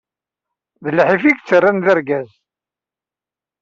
[0.83, 2.29] D lḥif i yettaran d argaz!